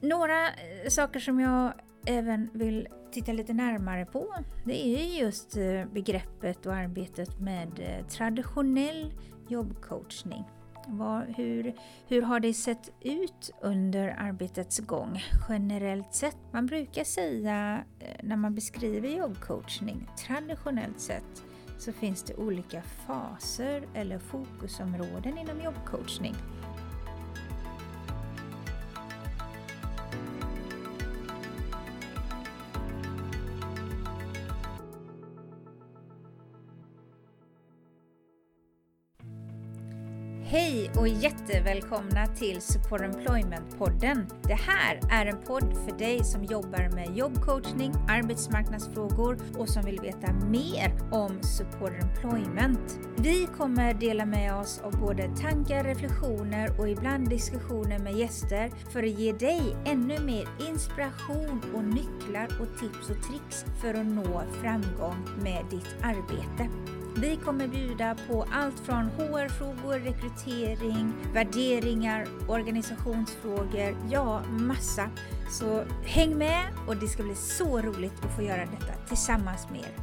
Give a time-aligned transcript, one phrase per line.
[0.00, 1.72] Några eh, saker som jag
[2.06, 8.06] även vill titta lite närmare på det är just eh, begreppet och arbetet med eh,
[8.06, 9.12] traditionell
[9.48, 10.44] jobbcoachning.
[10.86, 11.74] Vad, hur,
[12.08, 16.36] hur har det sett ut under arbetets gång generellt sett?
[16.52, 17.84] Man brukar säga
[18.22, 21.44] när man beskriver jobbcoachning traditionellt sett
[21.78, 26.34] så finns det olika faser eller fokusområden inom jobbcoachning.
[40.50, 44.26] Hej och jättevälkomna till Support Employment-podden.
[44.42, 50.00] Det här är en podd för dig som jobbar med jobbcoachning, arbetsmarknadsfrågor och som vill
[50.00, 52.98] veta mer om Support Employment.
[53.16, 59.02] Vi kommer dela med oss av både tankar, reflektioner och ibland diskussioner med gäster för
[59.02, 64.42] att ge dig ännu mer inspiration och nycklar och tips och tricks för att nå
[64.62, 66.68] framgång med ditt arbete.
[67.20, 75.10] Vi kommer bjuda på allt från HR-frågor, rekrytering, värderingar, organisationsfrågor, ja massa.
[75.50, 79.80] Så häng med och det ska bli så roligt att få göra detta tillsammans med
[79.80, 79.94] er.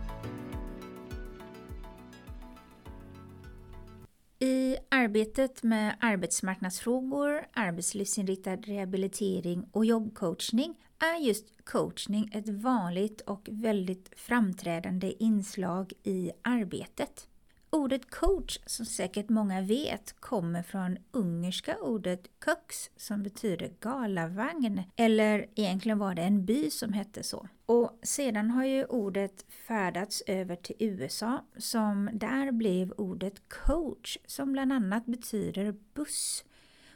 [4.47, 14.09] I arbetet med arbetsmarknadsfrågor, arbetslivsinriktad rehabilitering och jobbcoachning är just coachning ett vanligt och väldigt
[14.15, 17.27] framträdande inslag i arbetet.
[17.69, 25.49] Ordet coach, som säkert många vet, kommer från ungerska ordet köks som betyder galavagn, eller
[25.55, 27.47] egentligen var det en by som hette så.
[27.65, 34.51] Och sedan har ju ordet färdats över till USA, som där blev ordet coach, som
[34.51, 36.43] bland annat betyder buss.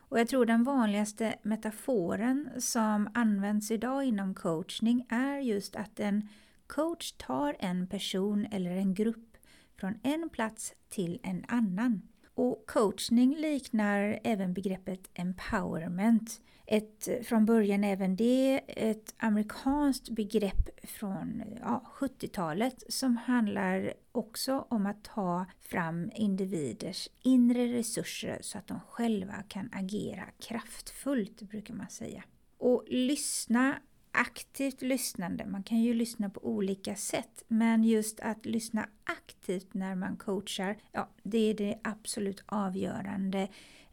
[0.10, 6.28] Och jag tror den vanligaste metaforen som används idag inom coachning är just att en
[6.68, 9.38] coach tar en person eller en grupp
[9.80, 12.02] från en plats till en annan.
[12.34, 16.42] Och coachning liknar även begreppet empowerment.
[16.72, 24.86] Ett, från början även det ett amerikanskt begrepp från ja, 70-talet som handlar också om
[24.86, 31.90] att ta fram individers inre resurser så att de själva kan agera kraftfullt, brukar man
[31.90, 32.24] säga.
[32.58, 33.76] Och lyssna
[34.12, 35.46] aktivt lyssnande.
[35.46, 40.78] Man kan ju lyssna på olika sätt, men just att lyssna aktivt när man coachar,
[40.92, 43.48] ja, det är det absolut avgörande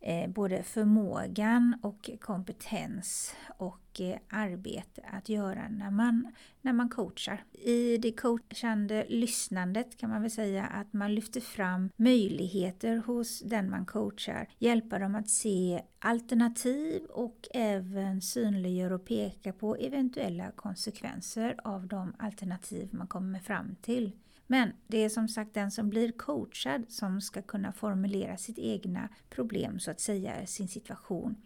[0.09, 7.44] Eh, både förmågan och kompetens och eh, arbete att göra när man, när man coachar.
[7.53, 13.71] I det coachande lyssnandet kan man väl säga att man lyfter fram möjligheter hos den
[13.71, 21.56] man coachar, hjälpa dem att se alternativ och även synliggör och peka på eventuella konsekvenser
[21.65, 24.12] av de alternativ man kommer fram till.
[24.47, 29.09] Men det är som sagt den som blir coachad som ska kunna formulera sitt egna
[29.31, 31.37] problem, så att säga, sin situation.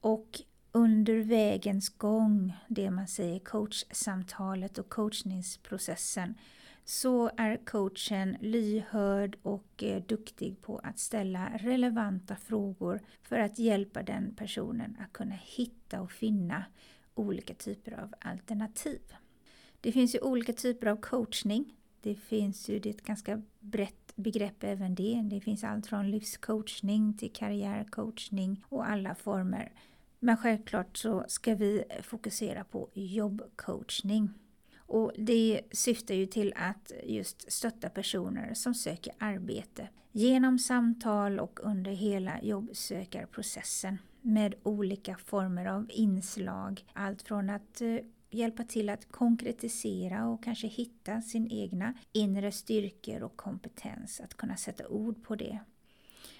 [0.00, 0.40] Och
[0.72, 6.34] under vägens gång, det man säger coachsamtalet och coachningsprocessen,
[6.84, 14.02] så är coachen lyhörd och eh, duktig på att ställa relevanta frågor för att hjälpa
[14.02, 16.64] den personen att kunna hitta och finna
[17.14, 19.00] olika typer av alternativ.
[19.80, 21.74] Det finns ju olika typer av coachning.
[22.02, 25.20] Det finns ju, det är ett ganska brett begrepp även det.
[25.30, 29.72] Det finns allt från livscoachning till karriärcoachning och alla former.
[30.18, 34.30] Men självklart så ska vi fokusera på jobbcoachning.
[34.76, 41.60] Och det syftar ju till att just stötta personer som söker arbete genom samtal och
[41.62, 46.84] under hela jobbsökarprocessen med olika former av inslag.
[46.92, 47.96] Allt från att eh,
[48.30, 54.56] hjälpa till att konkretisera och kanske hitta sin egna inre styrkor och kompetens, att kunna
[54.56, 55.58] sätta ord på det.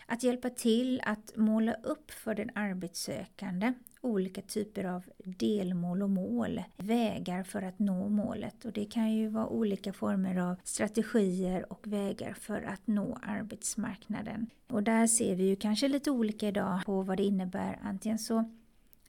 [0.07, 6.63] Att hjälpa till att måla upp för den arbetssökande olika typer av delmål och mål,
[6.77, 8.65] vägar för att nå målet.
[8.65, 14.47] Och det kan ju vara olika former av strategier och vägar för att nå arbetsmarknaden.
[14.69, 17.79] Och där ser vi ju kanske lite olika idag på vad det innebär.
[17.83, 18.45] Antingen så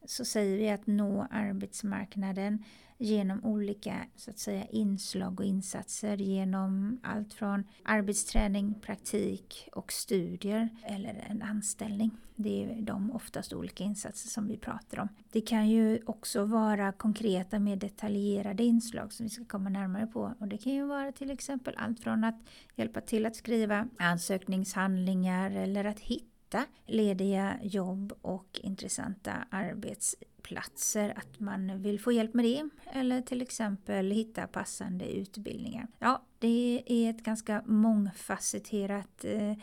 [0.06, 2.64] så säger vi att nå arbetsmarknaden
[3.02, 10.70] genom olika så att säga, inslag och insatser genom allt från arbetsträning, praktik och studier
[10.84, 12.12] eller en anställning.
[12.36, 15.08] Det är de oftast olika insatser som vi pratar om.
[15.32, 20.34] Det kan ju också vara konkreta, mer detaljerade inslag som vi ska komma närmare på.
[20.40, 22.40] Och det kan ju vara till exempel allt från att
[22.76, 31.40] hjälpa till att skriva ansökningshandlingar eller att hitta hitta lediga jobb och intressanta arbetsplatser att
[31.40, 35.88] man vill få hjälp med det eller till exempel hitta passande utbildningar.
[36.00, 39.54] Ja, det är ett ganska mångfacetterat eh,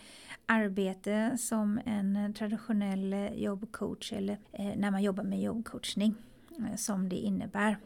[0.46, 6.14] arbete som en traditionell jobbcoach eller eh, när man jobbar med jobbcoachning
[6.58, 7.76] eh, som det innebär.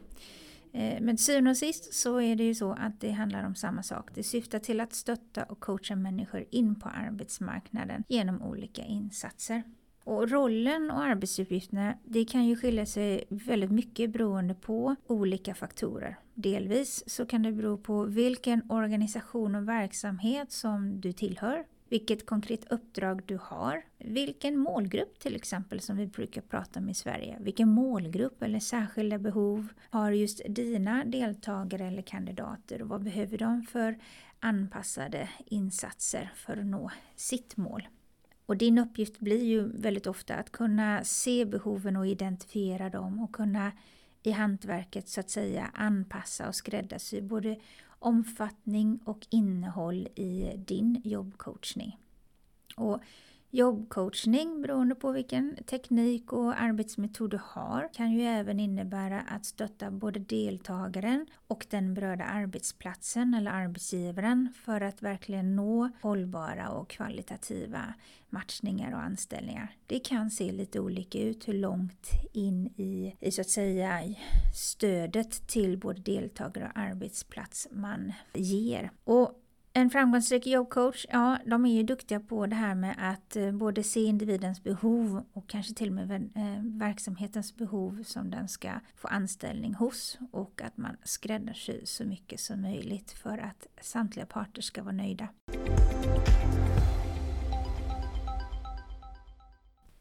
[0.73, 3.55] Eh, men till syvende och sist så är det ju så att det handlar om
[3.55, 4.11] samma sak.
[4.15, 9.63] Det syftar till att stötta och coacha människor in på arbetsmarknaden genom olika insatser.
[10.05, 16.19] Och rollen och arbetsuppgifterna det kan ju skilja sig väldigt mycket beroende på olika faktorer.
[16.35, 22.73] Delvis så kan det bero på vilken organisation och verksamhet som du tillhör vilket konkret
[22.73, 27.37] uppdrag du har, vilken målgrupp till exempel som vi brukar prata om i Sverige.
[27.41, 33.63] Vilken målgrupp eller särskilda behov har just dina deltagare eller kandidater och vad behöver de
[33.63, 33.99] för
[34.41, 37.89] anpassade insatser för att nå sitt mål?
[38.47, 43.35] Och din uppgift blir ju väldigt ofta att kunna se behoven och identifiera dem och
[43.35, 43.73] kunna
[44.23, 47.57] i hantverket så att säga anpassa och skräddarsy både
[48.03, 51.99] omfattning och innehåll i din jobbcoachning.
[52.77, 53.01] Och
[53.55, 59.91] Jobbcoachning, beroende på vilken teknik och arbetsmetod du har, kan ju även innebära att stötta
[59.91, 67.95] både deltagaren och den berörda arbetsplatsen eller arbetsgivaren för att verkligen nå hållbara och kvalitativa
[68.31, 69.77] matchningar och anställningar.
[69.87, 74.15] Det kan se lite olika ut hur långt in i, i så att säga
[74.55, 78.91] stödet till både deltagare och arbetsplats man ger.
[79.05, 79.42] Och
[79.75, 83.83] en framgångsrik jobbcoach, ja, de är ju duktiga på det här med att eh, både
[83.83, 89.09] se individens behov och kanske till och med eh, verksamhetens behov som den ska få
[89.09, 94.83] anställning hos och att man skräddarsyr så mycket som möjligt för att samtliga parter ska
[94.83, 95.29] vara nöjda.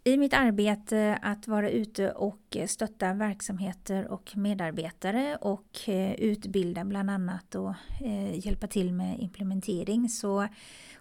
[0.03, 6.85] I mitt arbete att vara ute och Eh, stötta verksamheter och medarbetare och eh, utbilda
[6.85, 10.47] bland annat och eh, hjälpa till med implementering så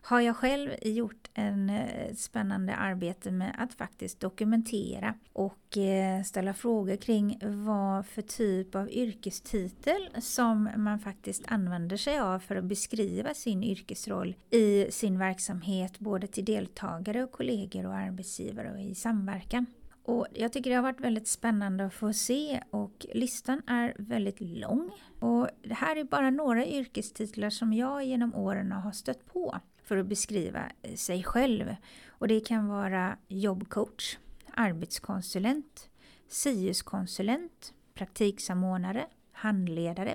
[0.03, 1.73] har jag själv gjort en
[2.17, 5.79] spännande arbete med att faktiskt dokumentera och
[6.25, 12.57] ställa frågor kring vad för typ av yrkestitel som man faktiskt använder sig av för
[12.57, 18.81] att beskriva sin yrkesroll i sin verksamhet både till deltagare och kollegor och arbetsgivare och
[18.81, 19.67] i samverkan.
[20.03, 24.41] Och jag tycker det har varit väldigt spännande att få se och listan är väldigt
[24.41, 24.93] lång.
[25.21, 29.97] Och det här är bara några yrkestitlar som jag genom åren har stött på för
[29.97, 31.77] att beskriva eh, sig själv.
[32.09, 34.19] Och det kan vara jobbcoach,
[34.55, 35.91] arbetskonsulent,
[36.29, 40.15] SIUS-konsulent, praktiksamordnare, handledare,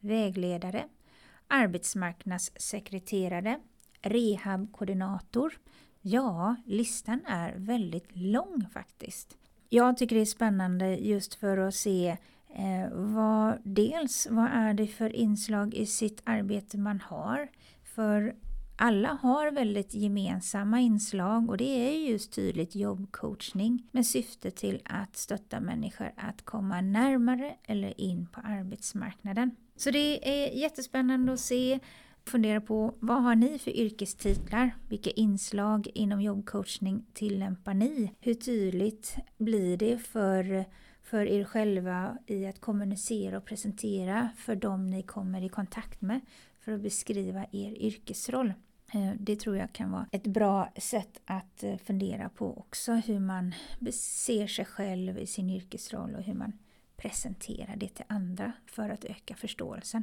[0.00, 0.84] vägledare,
[1.48, 3.60] arbetsmarknadssekreterare,
[4.02, 5.58] rehabkoordinator.
[6.02, 9.36] Ja, listan är väldigt lång faktiskt.
[9.68, 12.16] Jag tycker det är spännande just för att se
[12.54, 17.48] eh, vad, dels vad är det för inslag i sitt arbete man har.
[17.82, 18.34] För
[18.76, 25.16] alla har väldigt gemensamma inslag och det är just tydligt jobbcoachning med syfte till att
[25.16, 29.50] stötta människor att komma närmare eller in på arbetsmarknaden.
[29.76, 31.80] Så det är jättespännande att se
[32.24, 34.76] Fundera på vad har ni för yrkestitlar?
[34.88, 38.14] Vilka inslag inom jobbcoachning tillämpar ni?
[38.20, 40.64] Hur tydligt blir det för,
[41.02, 46.20] för er själva i att kommunicera och presentera för dem ni kommer i kontakt med
[46.60, 48.52] för att beskriva er yrkesroll?
[48.94, 53.20] Eh, det tror jag kan vara ett bra sätt att eh, fundera på också hur
[53.20, 53.54] man
[53.92, 56.52] ser sig själv i sin yrkesroll och hur man
[56.96, 60.02] presenterar det till andra för att öka förståelsen.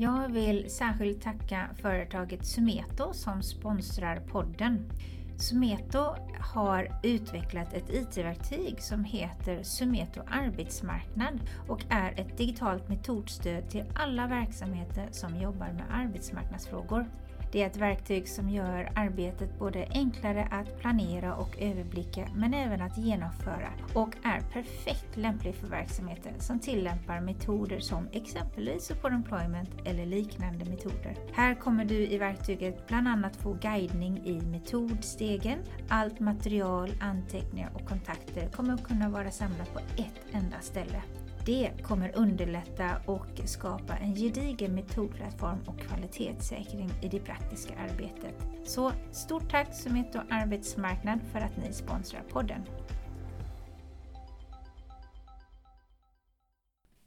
[0.00, 4.90] Jag vill särskilt tacka företaget Sumeto som sponsrar podden.
[5.38, 13.84] Sumeto har utvecklat ett IT-verktyg som heter Sumeto arbetsmarknad och är ett digitalt metodstöd till
[13.94, 17.06] alla verksamheter som jobbar med arbetsmarknadsfrågor.
[17.52, 22.82] Det är ett verktyg som gör arbetet både enklare att planera och överblicka men även
[22.82, 29.70] att genomföra och är perfekt lämplig för verksamheter som tillämpar metoder som exempelvis support employment
[29.84, 31.16] eller liknande metoder.
[31.32, 35.58] Här kommer du i verktyget bland annat få guidning i metodstegen.
[35.88, 41.02] Allt material, anteckningar och kontakter kommer att kunna vara samlat på ett enda ställe.
[41.48, 48.34] Det kommer underlätta och skapa en gedigen metodplattform och kvalitetssäkring i det praktiska arbetet.
[48.64, 52.60] Så stort tack Sumeto Arbetsmarknad för att ni sponsrar podden.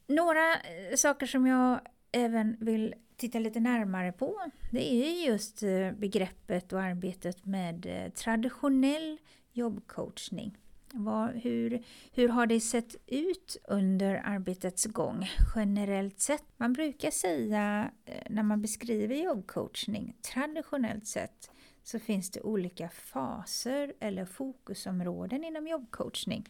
[0.08, 1.80] Några eh, saker som jag
[2.12, 8.12] även vill titta lite närmare på det är just eh, begreppet och arbetet med eh,
[8.12, 9.18] traditionell
[9.52, 10.58] jobbcoachning
[10.94, 16.44] var, hur, hur har det sett ut under arbetets gång generellt sett?
[16.58, 21.52] Man brukar säga eh, när man beskriver jobbcoachning traditionellt sett
[21.84, 26.50] så finns det olika faser eller fokusområden inom jobbcoachning.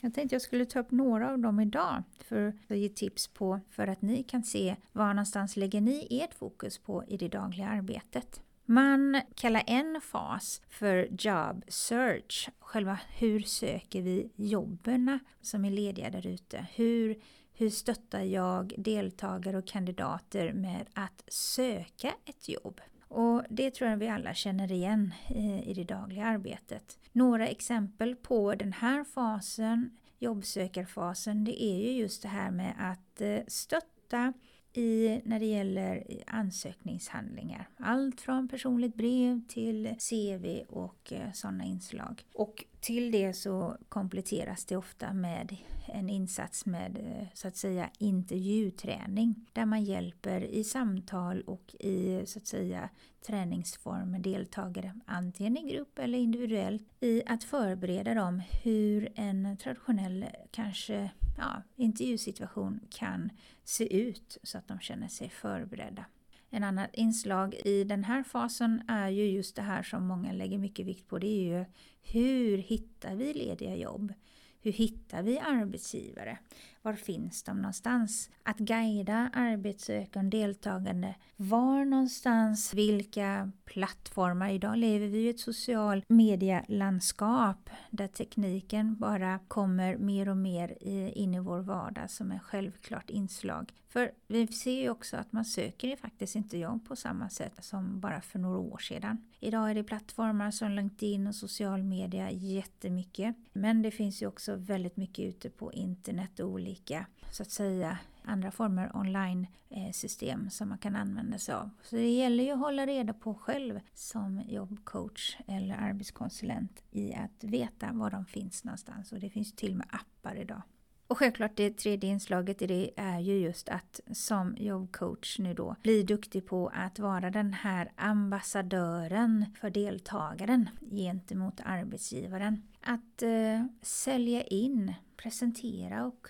[0.00, 3.60] Jag tänkte jag skulle ta upp några av dem idag för att ge tips på
[3.70, 7.68] för att ni kan se var någonstans lägger ni ert fokus på i det dagliga
[7.68, 8.43] arbetet.
[8.66, 12.48] Man kallar en fas för job search.
[12.58, 16.66] Själva hur söker vi jobben som är lediga där ute?
[16.74, 17.16] Hur,
[17.52, 22.80] hur stöttar jag deltagare och kandidater med att söka ett jobb?
[23.08, 26.98] Och det tror jag vi alla känner igen i, i det dagliga arbetet.
[27.12, 33.20] Några exempel på den här fasen, jobbsökarfasen, det är ju just det här med att
[33.20, 34.32] eh, stötta
[34.74, 37.68] i, när det gäller ansökningshandlingar.
[37.76, 42.24] Allt från personligt brev till CV och eh, sådana inslag.
[42.34, 47.90] Och till det så kompletteras det ofta med en insats med eh, så att säga
[47.98, 52.88] intervjuträning där man hjälper i samtal och i så att säga
[53.26, 61.10] träningsform deltagare, antingen i grupp eller individuellt, i att förbereda dem hur en traditionell kanske
[61.36, 63.30] ja, intervjusituation kan
[63.64, 66.04] se ut så att de känner sig förberedda.
[66.50, 70.58] En annat inslag i den här fasen är ju just det här som många lägger
[70.58, 71.18] mycket vikt på.
[71.18, 71.64] Det är ju
[72.02, 74.12] hur hittar vi lediga jobb?
[74.60, 76.38] Hur hittar vi arbetsgivare?
[76.84, 78.30] Var finns de någonstans?
[78.42, 81.14] Att guida arbetssökande deltagande.
[81.36, 82.74] Var någonstans?
[82.74, 84.48] Vilka plattformar?
[84.48, 90.82] Idag lever vi i ett social medielandskap där tekniken bara kommer mer och mer
[91.18, 93.72] in i vår vardag som ett självklart inslag.
[93.88, 98.00] För vi ser ju också att man söker faktiskt inte jobb på samma sätt som
[98.00, 99.18] bara för några år sedan.
[99.40, 103.36] Idag är det plattformar som LinkedIn och social media jättemycket.
[103.52, 107.98] Men det finns ju också väldigt mycket ute på internet och olika, så att säga,
[108.24, 111.70] andra former online-system eh, som man kan använda sig av.
[111.82, 117.44] Så det gäller ju att hålla reda på själv som jobbcoach eller arbetskonsulent i att
[117.44, 119.12] veta var de finns någonstans.
[119.12, 120.62] Och det finns till och med appar idag.
[121.06, 125.76] Och självklart det tredje inslaget i det är ju just att som jobbcoach nu då
[125.82, 132.62] bli duktig på att vara den här ambassadören för deltagaren gentemot arbetsgivaren.
[132.80, 136.28] Att eh, sälja in, presentera och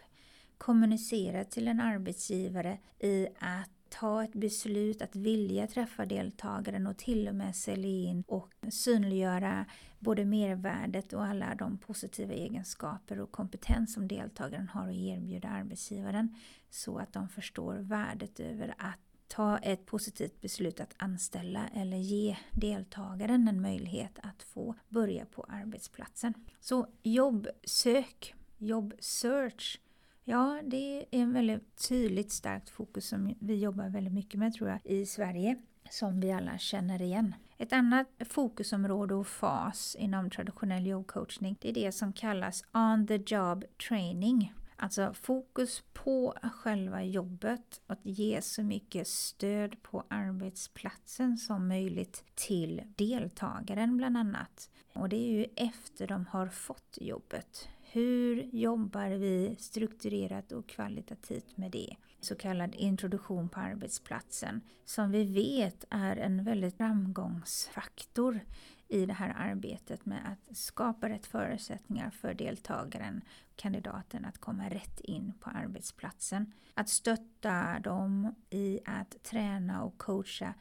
[0.64, 7.28] kommunicera till en arbetsgivare i att ta ett beslut att vilja träffa deltagaren och till
[7.28, 9.66] och med sälja in och synliggöra
[9.98, 16.36] både mervärdet och alla de positiva egenskaper och kompetens som deltagaren har att erbjuda arbetsgivaren
[16.70, 22.36] så att de förstår värdet över att ta ett positivt beslut att anställa eller ge
[22.52, 26.34] deltagaren en möjlighet att få börja på arbetsplatsen.
[26.60, 29.80] Så jobbsök, jobbsearch
[30.26, 34.70] Ja, det är en väldigt tydligt starkt fokus som vi jobbar väldigt mycket med tror
[34.70, 35.56] jag i Sverige
[35.90, 37.34] som vi alla känner igen.
[37.58, 43.16] Ett annat fokusområde och fas inom traditionell jobbcoachning det är det som kallas on the
[43.26, 44.52] job training.
[44.76, 52.82] Alltså fokus på själva jobbet, att ge så mycket stöd på arbetsplatsen som möjligt till
[52.96, 54.70] deltagaren bland annat.
[54.92, 57.68] Och det är ju efter de har fått jobbet.
[57.94, 61.96] Hur jobbar vi strukturerat och kvalitativt med det?
[62.20, 68.40] Så kallad introduktion på arbetsplatsen som vi vet är en väldigt framgångsfaktor
[68.88, 73.20] i det här arbetet med att skapa rätt förutsättningar för deltagaren,
[73.56, 76.52] kandidaten att komma rätt in på arbetsplatsen.
[76.74, 80.54] Att stötta dem i att träna och coacha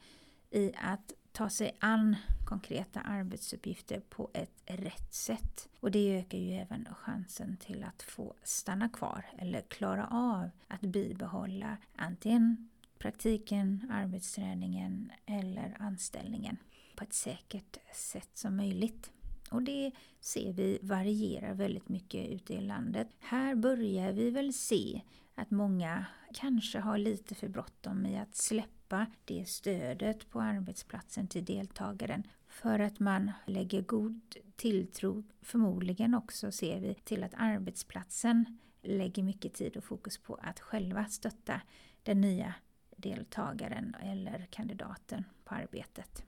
[0.50, 5.68] i att ta sig an konkreta arbetsuppgifter på ett rätt sätt.
[5.80, 10.80] Och det ökar ju även chansen till att få stanna kvar eller klara av att
[10.80, 16.56] bibehålla antingen praktiken, arbetsträningen eller anställningen
[16.96, 19.10] på ett säkert sätt som möjligt.
[19.50, 23.08] Och det ser vi varierar väldigt mycket ute i landet.
[23.18, 25.00] Här börjar vi väl se
[25.34, 28.83] att många kanske har lite för bråttom i att släppa
[29.24, 34.20] det stödet på arbetsplatsen till deltagaren för att man lägger god
[34.56, 40.60] tilltro, förmodligen också ser vi, till att arbetsplatsen lägger mycket tid och fokus på att
[40.60, 41.60] själva stötta
[42.02, 42.54] den nya
[42.96, 46.24] deltagaren eller kandidaten på arbetet.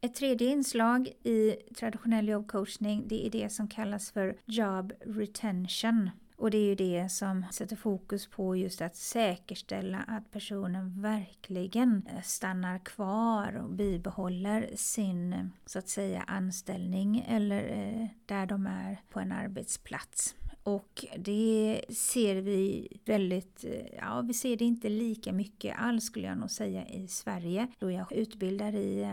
[0.00, 6.10] Ett tredje inslag i traditionell jobbcoachning det är det som kallas för job retention.
[6.40, 12.02] Och det är ju det som sätter fokus på just att säkerställa att personen verkligen
[12.06, 19.00] eh, stannar kvar och bibehåller sin så att säga anställning eller eh, där de är
[19.08, 20.34] på en arbetsplats.
[20.62, 26.26] Och det ser vi väldigt, eh, ja vi ser det inte lika mycket alls skulle
[26.26, 27.66] jag nog säga i Sverige.
[27.78, 29.04] Då jag utbildar i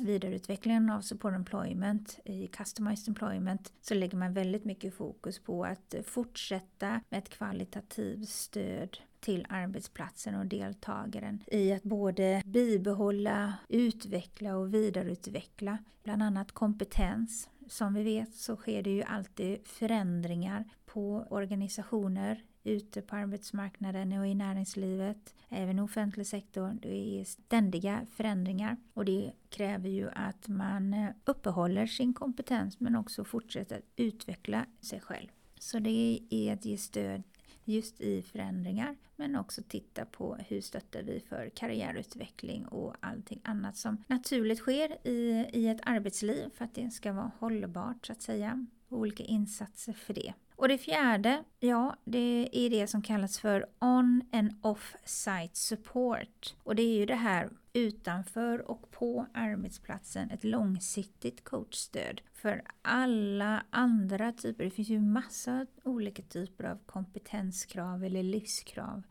[0.00, 5.94] vidareutvecklingen av support employment i customized employment så lägger man väldigt mycket fokus på att
[6.04, 14.74] fortsätta med ett kvalitativt stöd till arbetsplatsen och deltagaren i att både bibehålla, utveckla och
[14.74, 17.48] vidareutveckla bland annat kompetens.
[17.68, 24.26] Som vi vet så sker det ju alltid förändringar på organisationer ute på arbetsmarknaden och
[24.26, 26.78] i näringslivet, även i offentlig sektor.
[26.82, 32.96] Det är ständiga förändringar och det kräver ju att man eh, uppehåller sin kompetens men
[32.96, 35.28] också fortsätter utveckla sig själv.
[35.58, 37.22] Så det är att ge stöd
[37.68, 43.76] just i förändringar men också titta på hur stöttar vi för karriärutveckling och allting annat
[43.76, 48.22] som naturligt sker i, i ett arbetsliv för att det ska vara hållbart så att
[48.22, 48.66] säga.
[48.88, 50.34] Olika insatser för det.
[50.58, 56.54] Och det fjärde, ja, det är det som kallas för on and off-site support.
[56.62, 63.64] Och det är ju det här utanför och på arbetsplatsen, ett långsiktigt coachstöd för alla
[63.70, 64.64] andra typer.
[64.64, 69.02] Det finns ju massa olika typer av kompetenskrav eller livskrav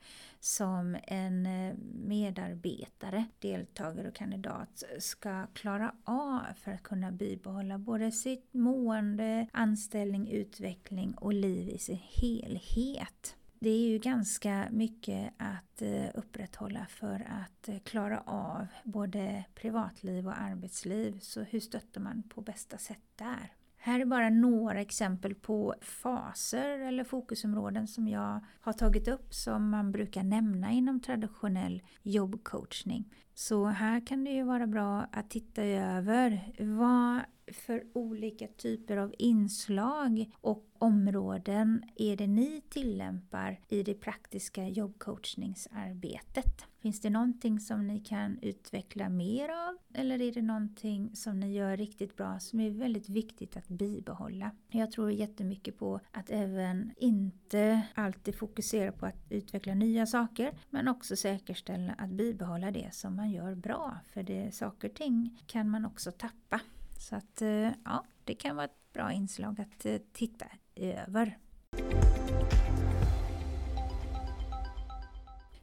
[0.48, 8.12] som en eh, medarbetare, deltagare och kandidat ska klara av för att kunna bibehålla både
[8.12, 13.36] sitt mående, anställning, utveckling och liv i sin helhet.
[13.60, 20.28] Det är ju ganska mycket att eh, upprätthålla för att eh, klara av både privatliv
[20.28, 21.20] och arbetsliv.
[21.20, 23.52] Så hur stöttar man på bästa sätt där?
[23.78, 29.70] Här är bara några exempel på faser eller fokusområden som jag har tagit upp som
[29.70, 33.14] man brukar nämna inom traditionell jobbcoachning.
[33.34, 37.22] Så här kan det ju vara bra att titta över vad
[37.54, 46.66] för olika typer av inslag och områden är det ni tillämpar i det praktiska jobbcoachningsarbetet?
[46.88, 49.78] Finns det någonting som ni kan utveckla mer av?
[49.94, 54.52] Eller är det någonting som ni gör riktigt bra som är väldigt viktigt att bibehålla?
[54.72, 60.88] Jag tror jättemycket på att även inte alltid fokusera på att utveckla nya saker men
[60.88, 63.98] också säkerställa att bibehålla det som man gör bra.
[64.14, 66.62] För det, saker och ting kan man också tappa.
[67.00, 70.46] Så att eh, ja, det kan vara ett bra inslag att eh, titta
[70.76, 71.38] över.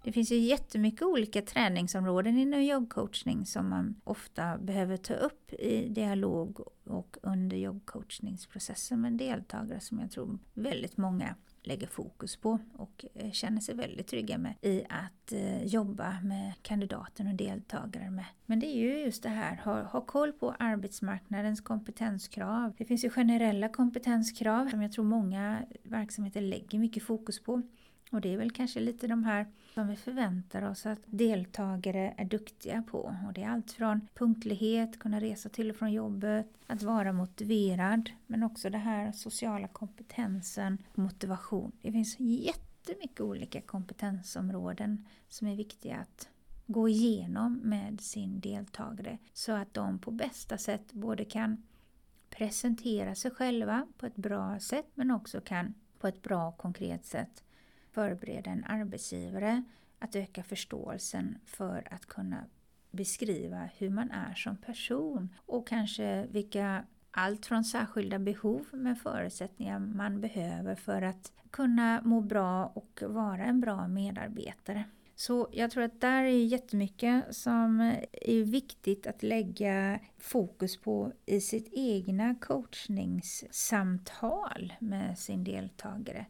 [0.04, 5.88] Det finns ju jättemycket olika träningsområden inom jobbcoachning som man ofta behöver ta upp i
[5.88, 13.04] dialog och under jobbcoachningsprocessen med deltagare som jag tror väldigt många lägger fokus på och
[13.14, 18.24] eh, känner sig väldigt trygga med i att eh, jobba med kandidaten och deltagare med.
[18.46, 22.74] Men det är ju just det här, ha, ha koll på arbetsmarknadens kompetenskrav.
[22.78, 27.62] Det finns ju generella kompetenskrav som jag tror många verksamheter lägger mycket fokus på.
[28.14, 32.24] Och det är väl kanske lite de här som vi förväntar oss att deltagare är
[32.24, 33.16] duktiga på.
[33.26, 38.10] Och det är allt från punktlighet, kunna resa till och från jobbet, att vara motiverad,
[38.26, 41.72] men också det här sociala kompetensen, motivation.
[41.82, 46.28] Det finns jättemycket olika kompetensområden som är viktiga att
[46.66, 51.62] gå igenom med sin deltagare så att de på bästa sätt både kan
[52.30, 57.44] presentera sig själva på ett bra sätt men också kan på ett bra konkret sätt
[57.94, 59.62] förbereda en arbetsgivare
[59.98, 62.44] att öka förståelsen för att kunna
[62.90, 69.78] beskriva hur man är som person och kanske vilka allt från särskilda behov med förutsättningar
[69.78, 74.84] man behöver för att kunna må bra och vara en bra medarbetare.
[75.16, 77.80] Så jag tror att där är jättemycket som
[78.12, 86.26] är viktigt att lägga fokus på i sitt egna coachningssamtal med sin deltagare.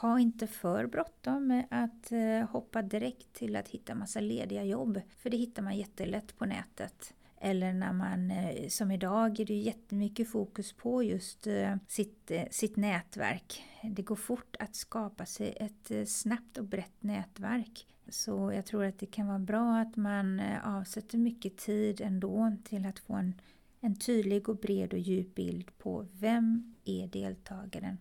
[0.00, 5.00] Ha inte för bråttom med att eh, hoppa direkt till att hitta massa lediga jobb.
[5.18, 7.14] För det hittar man jättelätt på nätet.
[7.40, 12.76] Eller när man, eh, som idag, är det jättemycket fokus på just eh, sitt, sitt
[12.76, 13.64] nätverk.
[13.82, 17.86] Det går fort att skapa sig ett snabbt och brett nätverk.
[18.08, 22.86] Så jag tror att det kan vara bra att man avsätter mycket tid ändå till
[22.86, 23.40] att få en,
[23.80, 27.98] en tydlig och bred och djup bild på vem är deltagaren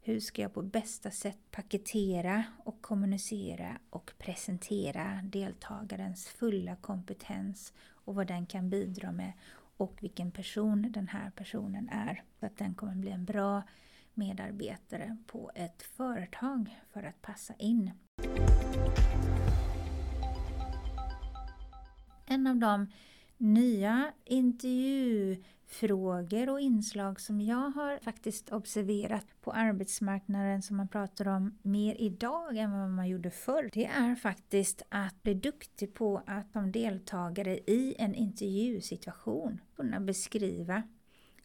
[0.00, 7.72] hur ska jag på bästa sätt paketera och kommunicera och presentera deltagarens fulla kompetens
[8.04, 9.32] och vad den kan bidra med
[9.76, 12.22] och vilken person den här personen är.
[12.40, 13.62] Så att den kommer bli en bra
[14.14, 17.90] medarbetare på ett företag för att passa in.
[22.26, 22.86] En av de
[23.36, 31.28] nya intervju Frågor och inslag som jag har faktiskt observerat på arbetsmarknaden som man pratar
[31.28, 33.70] om mer idag än vad man gjorde förr.
[33.72, 40.82] Det är faktiskt att bli duktig på att som deltagare i en intervjusituation kunna beskriva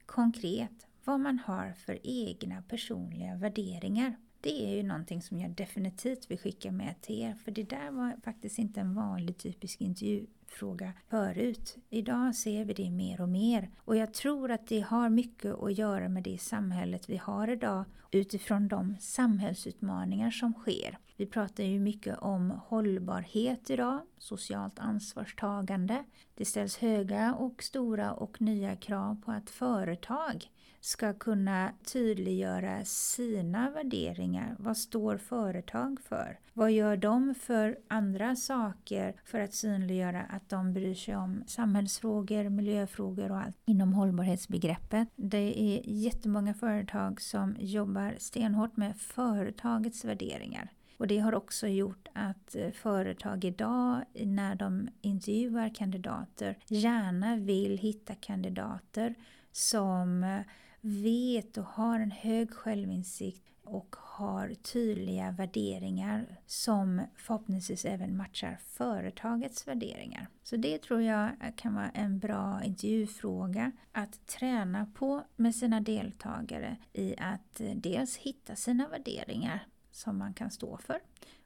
[0.06, 4.16] konkret vad man har för egna personliga värderingar.
[4.44, 7.92] Det är ju någonting som jag definitivt vill skicka med till er, för det där
[7.92, 11.78] var faktiskt inte en vanlig typisk intervjufråga förut.
[11.90, 15.78] Idag ser vi det mer och mer och jag tror att det har mycket att
[15.78, 20.98] göra med det samhället vi har idag utifrån de samhällsutmaningar som sker.
[21.18, 26.04] Vi pratar ju mycket om hållbarhet idag, socialt ansvarstagande.
[26.36, 30.50] Det ställs höga och stora och nya krav på att företag
[30.86, 34.56] ska kunna tydliggöra sina värderingar.
[34.60, 36.40] Vad står företag för?
[36.54, 42.50] Vad gör de för andra saker för att synliggöra att de bryr sig om samhällsfrågor,
[42.50, 45.08] miljöfrågor och allt inom hållbarhetsbegreppet?
[45.16, 50.70] Det är jättemånga företag som jobbar stenhårt med företagets värderingar.
[50.98, 57.78] Och det har också gjort att eh, företag idag när de intervjuar kandidater gärna vill
[57.78, 59.16] hitta kandidater
[59.52, 60.40] som eh,
[60.86, 69.68] vet och har en hög självinsikt och har tydliga värderingar som förhoppningsvis även matchar företagets
[69.68, 70.28] värderingar.
[70.44, 76.78] Så det tror jag kan vara en bra intervjufråga att träna på med sina deltagare
[76.94, 81.00] i att eh, dels hitta sina värderingar som man kan stå för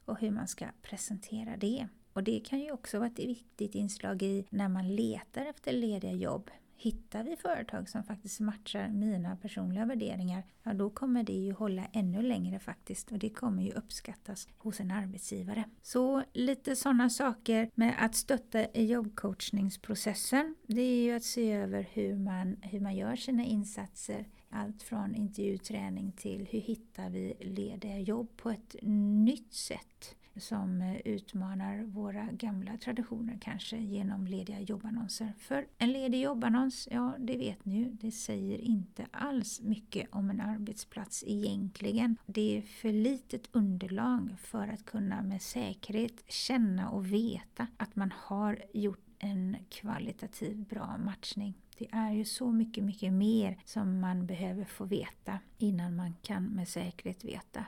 [0.05, 1.87] och hur man ska presentera det.
[2.13, 6.11] Och det kan ju också vara ett viktigt inslag i när man letar efter lediga
[6.11, 11.53] jobb Hittar vi företag som faktiskt matchar mina personliga värderingar, ja då kommer det ju
[11.53, 13.11] hålla ännu längre faktiskt.
[13.11, 15.63] Och det kommer ju uppskattas hos en arbetsgivare.
[15.81, 21.87] Så lite sådana saker med att stötta i jobbcoachningsprocessen, det är ju att se över
[21.91, 24.27] hur man, hur man gör sina insatser.
[24.49, 30.97] Allt från intervjuträning till hur hittar vi lediga jobb på ett nytt sätt som eh,
[31.05, 35.33] utmanar våra gamla traditioner kanske genom lediga jobbannonser.
[35.37, 40.29] För en ledig jobbannons, ja det vet ni ju, det säger inte alls mycket om
[40.29, 42.17] en arbetsplats egentligen.
[42.25, 48.13] Det är för litet underlag för att kunna med säkerhet känna och veta att man
[48.15, 51.53] har gjort en kvalitativt bra matchning.
[51.77, 56.43] Det är ju så mycket, mycket mer som man behöver få veta innan man kan
[56.43, 57.65] med säkerhet veta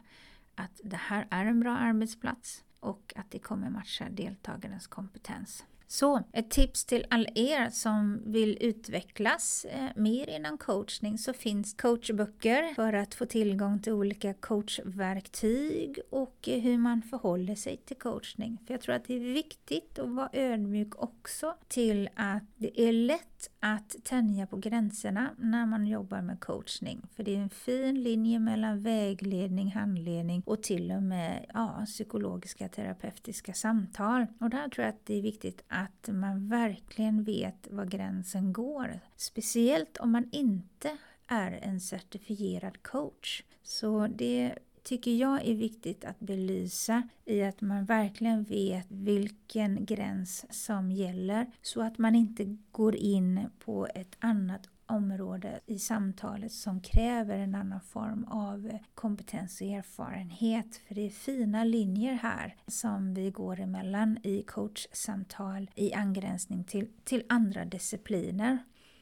[0.59, 5.63] att det här är en bra arbetsplats och att det kommer matcha deltagarens kompetens.
[5.91, 11.73] Så ett tips till alla er som vill utvecklas eh, mer inom coachning så finns
[11.73, 17.97] coachböcker för att få tillgång till olika coachverktyg och eh, hur man förhåller sig till
[17.97, 18.57] coachning.
[18.67, 22.91] För jag tror att det är viktigt att vara ödmjuk också till att det är
[22.91, 27.01] lätt att tänja på gränserna när man jobbar med coachning.
[27.15, 32.69] För det är en fin linje mellan vägledning, handledning och till och med ja, psykologiska
[32.69, 34.25] terapeutiska samtal.
[34.39, 38.99] Och där tror jag att det är viktigt att man verkligen vet var gränsen går.
[39.15, 40.97] Speciellt om man inte
[41.27, 43.43] är en certifierad coach.
[43.63, 44.55] Så det
[44.89, 51.51] tycker jag är viktigt att belysa i att man verkligen vet vilken gräns som gäller
[51.61, 57.55] så att man inte går in på ett annat område i samtalet som kräver en
[57.55, 60.81] annan form av kompetens och erfarenhet.
[60.87, 66.87] För det är fina linjer här som vi går emellan i coachsamtal i angränsning till,
[67.03, 68.57] till andra discipliner.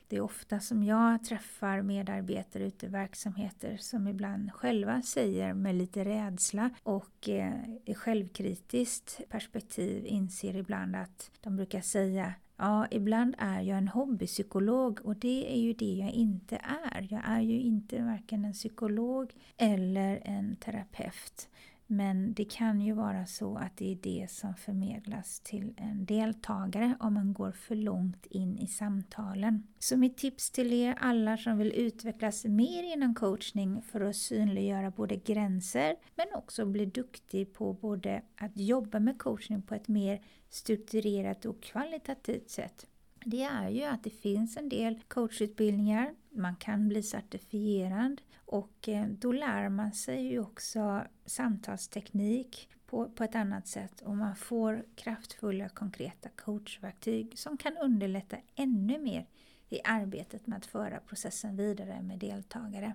[0.10, 5.76] Det är ofta som jag träffar medarbetare ute i verksamheter som ibland själva säger med
[5.76, 7.54] lite rädsla och eh,
[7.86, 15.00] i självkritiskt perspektiv inser ibland att de brukar säga Ja, ibland är jag en hobbypsykolog
[15.04, 16.56] och det är ju det jag inte
[16.94, 17.08] är.
[17.10, 21.50] Jag är ju inte varken en psykolog eller en terapeut.
[21.88, 26.98] Men det kan ju vara så att det är det som förmedlas till en deltagare
[27.00, 29.68] om man går för långt in i samtalen.
[29.80, 34.92] Så mitt tips till er alla som vill utvecklas mer inom coachning för att synliggöra
[34.92, 40.22] både gränser men också bli duktig på både att jobba med coachning på ett mer
[40.50, 42.88] strukturerat och kvalitativt sätt
[43.30, 49.08] det är ju att det finns en del coachutbildningar, man kan bli certifierad och eh,
[49.08, 54.86] då lär man sig ju också samtalsteknik på, på ett annat sätt och man får
[54.96, 59.28] kraftfulla konkreta coachverktyg som kan underlätta ännu mer
[59.70, 62.94] i arbetet med att föra processen vidare med deltagare.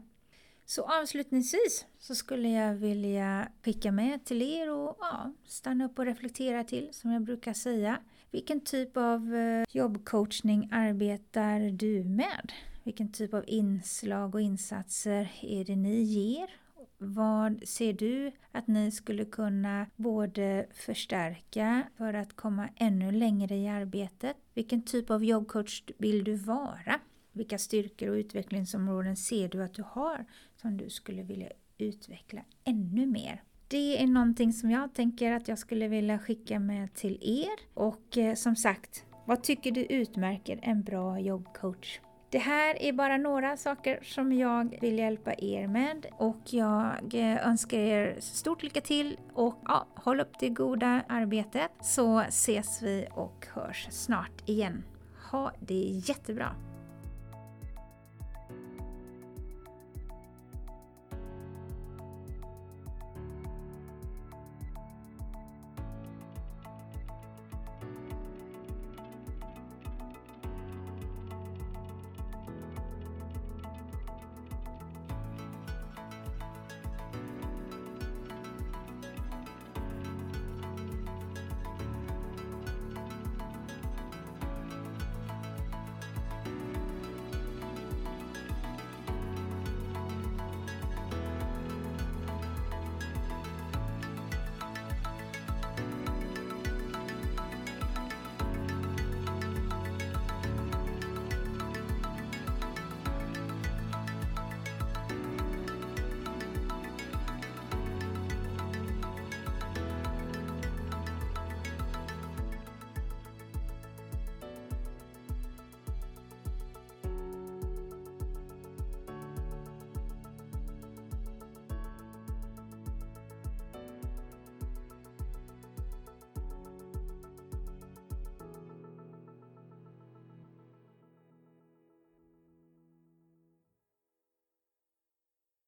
[0.65, 6.05] Så avslutningsvis så skulle jag vilja skicka med till er och ja, stanna upp och
[6.05, 7.99] reflektera till, som jag brukar säga.
[8.33, 12.53] Vilken typ av eh, jobbcoachning arbetar du med?
[12.85, 16.51] Vilken typ av inslag och insatser är det ni ger?
[16.99, 23.69] Vad ser du att ni skulle kunna både förstärka för att komma ännu längre i
[23.69, 24.37] arbetet?
[24.55, 27.01] Vilken typ av jobbcoach vill du vara?
[27.33, 30.25] Vilka styrkor och utvecklingsområden ser du att du har
[30.57, 33.43] som du skulle vilja utveckla ännu mer?
[33.73, 37.53] Det är någonting som jag tänker att jag skulle vilja skicka med till er.
[37.75, 42.01] Och eh, som sagt, vad tycker du utmärker en bra jobbcoach?
[42.31, 47.47] Det här är bara några saker som jag vill hjälpa er med och jag eh,
[47.47, 53.07] önskar er stort lycka till och ja, håll upp det goda arbetet så ses vi
[53.15, 54.85] och hörs snart igen.
[55.31, 56.72] Ha det jättebra!